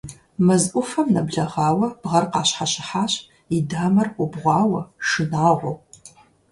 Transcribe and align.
Мэз 0.45 0.63
Ӏуфэм 0.71 1.07
нэблэгъуауэ 1.13 1.87
Бгъэр 2.01 2.25
къащхьэщыхьащ, 2.31 3.13
и 3.55 3.57
дамэр 3.69 4.07
убгъуауэ, 4.23 4.81
шынагъуэу. 5.07 5.75